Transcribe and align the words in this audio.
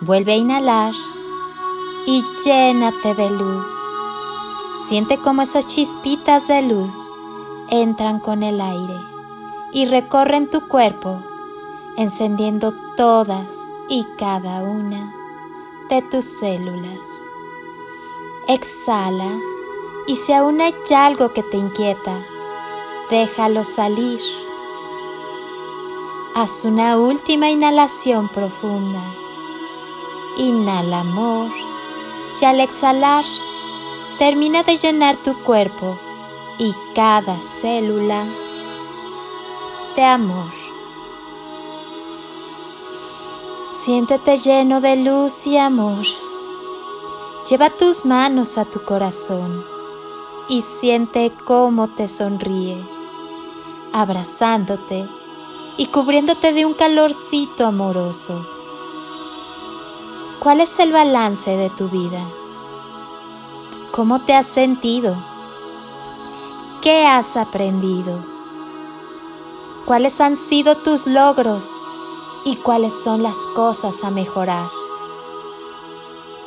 Vuelve 0.00 0.32
a 0.32 0.36
inhalar 0.36 0.92
y 2.06 2.22
llénate 2.44 3.14
de 3.14 3.30
luz. 3.30 3.66
Siente 4.86 5.18
como 5.18 5.40
esas 5.40 5.66
chispitas 5.66 6.48
de 6.48 6.62
luz 6.62 7.14
entran 7.70 8.20
con 8.20 8.42
el 8.42 8.60
aire 8.60 9.00
y 9.72 9.86
recorren 9.86 10.50
tu 10.50 10.68
cuerpo, 10.68 11.22
encendiendo 11.96 12.74
todas 12.96 13.56
y 13.88 14.04
cada 14.18 14.64
una 14.64 15.14
de 15.88 16.02
tus 16.02 16.24
células. 16.24 17.22
Exhala 18.48 19.30
y 20.06 20.16
si 20.16 20.34
aún 20.34 20.60
hay 20.60 20.74
algo 20.94 21.32
que 21.32 21.42
te 21.42 21.56
inquieta, 21.56 22.16
déjalo 23.10 23.64
salir. 23.64 24.20
Haz 26.34 26.66
una 26.66 26.98
última 26.98 27.48
inhalación 27.48 28.28
profunda. 28.28 29.00
Inhala 30.36 31.00
amor 31.00 31.50
y 32.40 32.44
al 32.44 32.60
exhalar 32.60 33.24
termina 34.18 34.62
de 34.62 34.76
llenar 34.76 35.16
tu 35.16 35.34
cuerpo 35.42 35.98
y 36.58 36.74
cada 36.94 37.40
célula 37.40 38.26
de 39.94 40.04
amor. 40.04 40.52
Siéntete 43.72 44.38
lleno 44.38 44.82
de 44.82 44.96
luz 44.96 45.46
y 45.46 45.56
amor. 45.56 46.04
Lleva 47.48 47.70
tus 47.70 48.04
manos 48.04 48.58
a 48.58 48.66
tu 48.66 48.82
corazón 48.82 49.64
y 50.48 50.60
siente 50.62 51.32
cómo 51.44 51.88
te 51.88 52.08
sonríe, 52.08 52.76
abrazándote 53.92 55.08
y 55.78 55.86
cubriéndote 55.86 56.52
de 56.52 56.66
un 56.66 56.74
calorcito 56.74 57.64
amoroso. 57.64 58.55
¿Cuál 60.46 60.60
es 60.60 60.78
el 60.78 60.92
balance 60.92 61.56
de 61.56 61.70
tu 61.70 61.88
vida? 61.88 62.24
¿Cómo 63.90 64.20
te 64.20 64.32
has 64.32 64.46
sentido? 64.46 65.20
¿Qué 66.80 67.04
has 67.04 67.36
aprendido? 67.36 68.24
¿Cuáles 69.86 70.20
han 70.20 70.36
sido 70.36 70.76
tus 70.76 71.08
logros 71.08 71.82
y 72.44 72.54
cuáles 72.58 72.92
son 72.92 73.24
las 73.24 73.44
cosas 73.56 74.04
a 74.04 74.12
mejorar? 74.12 74.68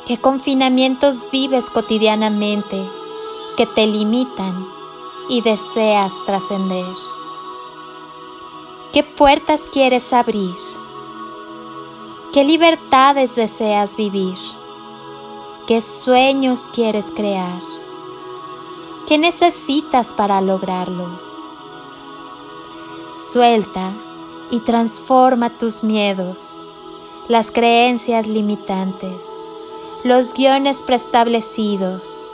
¿Qué 0.06 0.18
confinamientos 0.18 1.28
vives 1.30 1.68
cotidianamente 1.68 2.82
que 3.58 3.66
te 3.66 3.86
limitan 3.86 4.66
y 5.28 5.42
deseas 5.42 6.14
trascender? 6.24 6.94
¿Qué 8.94 9.02
puertas 9.02 9.68
quieres 9.70 10.14
abrir? 10.14 10.56
¿Qué 12.32 12.44
libertades 12.44 13.34
deseas 13.34 13.96
vivir? 13.96 14.38
¿Qué 15.66 15.80
sueños 15.80 16.70
quieres 16.72 17.10
crear? 17.10 17.60
¿Qué 19.08 19.18
necesitas 19.18 20.12
para 20.12 20.40
lograrlo? 20.40 21.08
Suelta 23.10 23.90
y 24.48 24.60
transforma 24.60 25.50
tus 25.58 25.82
miedos, 25.82 26.62
las 27.26 27.50
creencias 27.50 28.28
limitantes, 28.28 29.36
los 30.04 30.32
guiones 30.32 30.84
preestablecidos, 30.84 32.24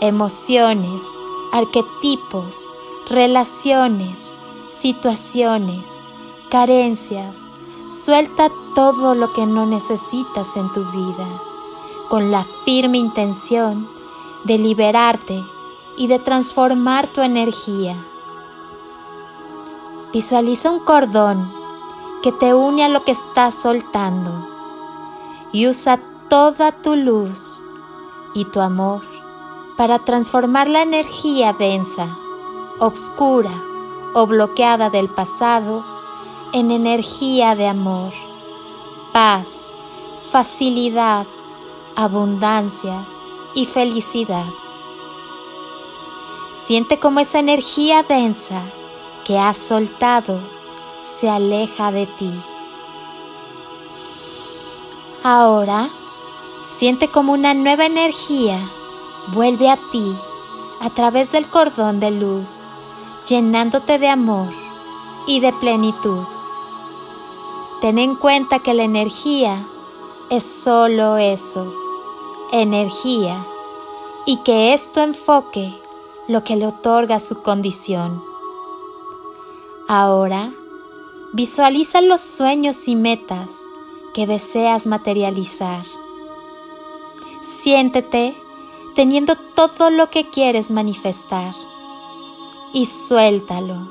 emociones, 0.00 1.06
arquetipos, 1.52 2.72
relaciones, 3.08 4.36
situaciones, 4.70 6.02
carencias, 6.50 7.54
Suelta 7.90 8.52
todo 8.80 9.14
lo 9.14 9.34
que 9.34 9.44
no 9.44 9.66
necesitas 9.66 10.56
en 10.56 10.72
tu 10.72 10.86
vida 10.86 11.26
con 12.08 12.30
la 12.30 12.46
firme 12.64 12.96
intención 12.96 13.86
de 14.44 14.56
liberarte 14.56 15.44
y 15.98 16.06
de 16.06 16.18
transformar 16.18 17.06
tu 17.06 17.20
energía. 17.20 17.94
Visualiza 20.14 20.70
un 20.70 20.80
cordón 20.80 21.46
que 22.22 22.32
te 22.32 22.54
une 22.54 22.82
a 22.82 22.88
lo 22.88 23.04
que 23.04 23.12
estás 23.12 23.54
soltando 23.54 24.48
y 25.52 25.68
usa 25.68 26.00
toda 26.30 26.72
tu 26.72 26.96
luz 26.96 27.66
y 28.32 28.46
tu 28.46 28.62
amor 28.62 29.02
para 29.76 29.98
transformar 29.98 30.70
la 30.70 30.80
energía 30.80 31.52
densa, 31.52 32.06
obscura 32.78 33.52
o 34.14 34.26
bloqueada 34.26 34.88
del 34.88 35.10
pasado 35.10 35.84
en 36.54 36.70
energía 36.70 37.54
de 37.54 37.68
amor, 37.68 38.14
paz, 39.12 39.74
facilidad, 40.30 41.26
abundancia 41.96 43.06
y 43.54 43.66
felicidad. 43.66 44.46
Siente 46.52 46.98
como 46.98 47.20
esa 47.20 47.38
energía 47.38 48.02
densa 48.02 48.62
que 49.24 49.38
has 49.38 49.56
soltado 49.56 50.40
se 51.00 51.30
aleja 51.30 51.90
de 51.92 52.06
ti. 52.06 52.32
Ahora, 55.22 55.88
siente 56.62 57.08
como 57.08 57.32
una 57.32 57.54
nueva 57.54 57.86
energía 57.86 58.58
vuelve 59.28 59.70
a 59.70 59.76
ti 59.90 60.14
a 60.80 60.90
través 60.90 61.32
del 61.32 61.48
cordón 61.48 62.00
de 62.00 62.10
luz, 62.10 62.64
llenándote 63.26 63.98
de 63.98 64.08
amor 64.08 64.48
y 65.26 65.40
de 65.40 65.52
plenitud. 65.52 66.24
Ten 67.80 67.98
en 67.98 68.14
cuenta 68.14 68.58
que 68.58 68.74
la 68.74 68.84
energía 68.84 69.66
es 70.28 70.44
solo 70.44 71.16
eso, 71.16 71.74
energía, 72.52 73.46
y 74.26 74.38
que 74.38 74.72
es 74.74 74.92
tu 74.92 75.00
enfoque 75.00 75.72
lo 76.28 76.44
que 76.44 76.56
le 76.56 76.66
otorga 76.66 77.18
su 77.18 77.42
condición. 77.42 78.22
Ahora, 79.88 80.52
visualiza 81.32 82.00
los 82.00 82.20
sueños 82.20 82.86
y 82.86 82.96
metas 82.96 83.66
que 84.14 84.26
deseas 84.26 84.86
materializar. 84.86 85.84
Siéntete 87.40 88.36
teniendo 88.94 89.36
todo 89.54 89.90
lo 89.90 90.10
que 90.10 90.28
quieres 90.28 90.70
manifestar 90.70 91.54
y 92.72 92.86
suéltalo. 92.86 93.88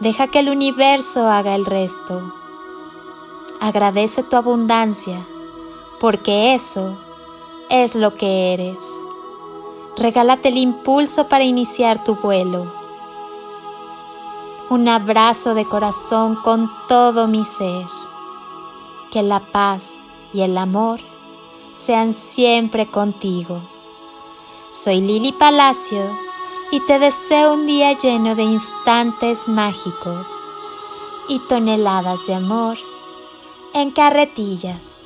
Deja 0.00 0.28
que 0.28 0.40
el 0.40 0.50
universo 0.50 1.26
haga 1.26 1.54
el 1.54 1.64
resto. 1.64 2.43
Agradece 3.64 4.22
tu 4.22 4.36
abundancia, 4.36 5.26
porque 5.98 6.52
eso 6.52 6.98
es 7.70 7.94
lo 7.94 8.12
que 8.12 8.52
eres. 8.52 8.94
Regálate 9.96 10.50
el 10.50 10.58
impulso 10.58 11.28
para 11.28 11.44
iniciar 11.44 12.04
tu 12.04 12.16
vuelo. 12.16 12.70
Un 14.68 14.86
abrazo 14.86 15.54
de 15.54 15.64
corazón 15.64 16.36
con 16.44 16.70
todo 16.88 17.26
mi 17.26 17.42
ser. 17.42 17.86
Que 19.10 19.22
la 19.22 19.40
paz 19.40 20.02
y 20.34 20.42
el 20.42 20.58
amor 20.58 21.00
sean 21.72 22.12
siempre 22.12 22.90
contigo. 22.90 23.62
Soy 24.68 25.00
Lili 25.00 25.32
Palacio 25.32 26.04
y 26.70 26.80
te 26.80 26.98
deseo 26.98 27.54
un 27.54 27.64
día 27.64 27.94
lleno 27.94 28.34
de 28.34 28.42
instantes 28.42 29.48
mágicos 29.48 30.28
y 31.28 31.38
toneladas 31.38 32.26
de 32.26 32.34
amor 32.34 32.76
en 33.74 33.90
carretillas. 33.90 35.03